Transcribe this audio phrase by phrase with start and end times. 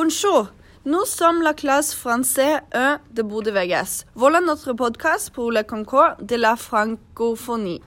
[0.00, 0.52] Bonjour,
[0.84, 4.06] nous sommes la classe français 1 de Bode VGS.
[4.14, 7.80] Voilà notre podcast pour le concours de la francophonie.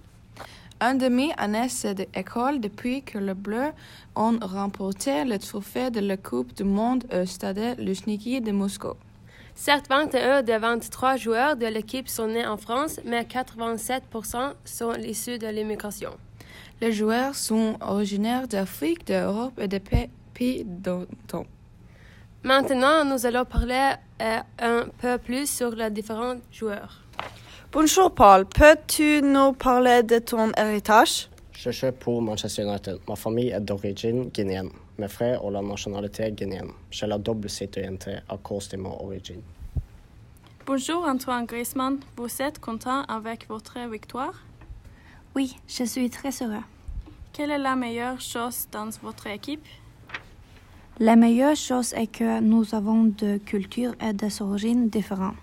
[0.81, 3.71] Un demi-année d'école depuis que les Bleus
[4.17, 8.95] ont remporté le trophée de la Coupe du Monde au stade Lushniki de Moscou.
[9.55, 15.37] Certes, 21 des 23 joueurs de l'équipe sont nés en France, mais 87% sont issus
[15.37, 16.11] de l'immigration.
[16.81, 21.45] Les joueurs sont originaires d'Afrique, d'Europe et des pays d'Anton.
[22.43, 27.03] Maintenant, nous allons parler euh, un peu plus sur les différents joueurs.
[27.71, 31.29] Bonjour Paul, peux-tu nous parler de ton héritage?
[31.53, 32.97] Je joue pour Manchester United.
[33.07, 34.71] Ma famille est d'origine guinéenne.
[34.97, 36.71] Mes frères ont la nationalité guinéenne.
[36.89, 39.43] J'ai la double citoyenneté à cause de mon origine.
[40.65, 44.33] Bonjour Antoine Griezmann, vous êtes content avec votre victoire?
[45.35, 46.63] Oui, je suis très heureux.
[47.33, 49.65] Quelle est la meilleure chose dans votre équipe?
[50.99, 55.35] La meilleure chose est que nous avons de cultures et des origines différentes.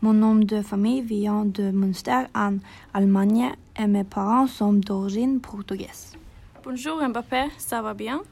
[0.00, 2.58] Mon nom de famille vient de Münster en
[2.92, 6.16] Allemagne et mes parents sont d'origine portugaise.
[6.64, 8.22] Bonjour Mbappé, ça va bien?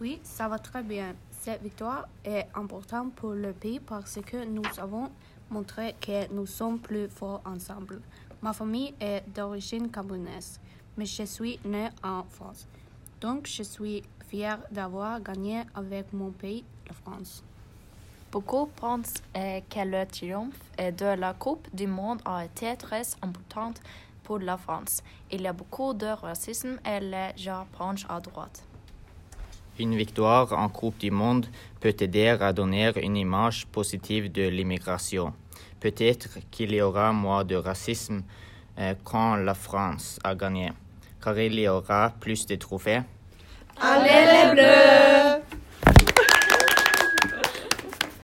[0.00, 1.14] Oui, ça va très bien.
[1.30, 5.10] Cette victoire est importante pour le pays parce que nous avons
[5.50, 8.00] montré que nous sommes plus forts ensemble.
[8.40, 10.60] Ma famille est d'origine camerounaise,
[10.96, 12.66] mais je suis né en France.
[13.20, 17.44] Donc je suis fier d'avoir gagné avec mon pays, la France.
[18.32, 23.74] Beaucoup pensent euh, que le triomphe de la Coupe du Monde a été très important
[24.24, 25.02] pour la France.
[25.30, 28.64] Il y a beaucoup de racisme et les gens penchent à droite.
[29.78, 31.46] Une victoire en Coupe du Monde
[31.80, 35.34] peut aider à donner une image positive de l'immigration.
[35.78, 38.22] Peut-être qu'il y aura moins de racisme
[38.78, 40.72] euh, quand la France a gagné,
[41.22, 43.02] car il y aura plus de trophées.
[43.80, 45.31] Allez les Bleus